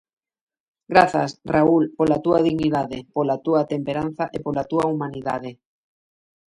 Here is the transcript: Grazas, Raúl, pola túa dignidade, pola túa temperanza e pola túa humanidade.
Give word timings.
Grazas, 0.93 1.31
Raúl, 1.53 1.83
pola 1.97 2.17
túa 2.23 2.39
dignidade, 2.47 2.97
pola 3.15 3.35
túa 3.45 3.61
temperanza 3.73 4.23
e 4.35 4.37
pola 4.45 4.63
túa 4.71 4.85
humanidade. 4.93 5.51